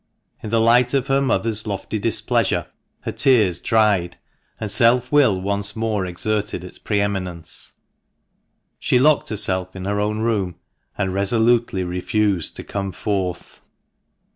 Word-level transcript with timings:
In 0.41 0.49
the 0.49 0.59
light 0.59 0.95
of 0.95 1.05
her 1.05 1.21
mother's 1.21 1.67
lofty 1.67 1.99
displeasure 1.99 2.65
her 3.01 3.11
tears 3.11 3.59
dried, 3.61 4.17
and 4.59 4.71
self 4.71 5.11
will 5.11 5.39
once 5.39 5.75
more 5.75 6.07
exerted 6.07 6.63
its 6.63 6.79
pre 6.79 6.99
eminence. 6.99 7.73
She 8.79 8.97
locked 8.97 9.29
herself 9.29 9.75
in 9.75 9.85
her 9.85 9.99
own 9.99 10.21
room, 10.21 10.55
and 10.97 11.13
resolutely 11.13 11.83
refused 11.83 12.55
to 12.55 12.63
come 12.63 12.91
forth. 12.91 13.61